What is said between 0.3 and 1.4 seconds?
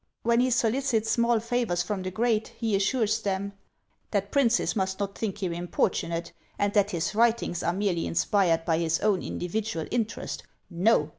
he solicits small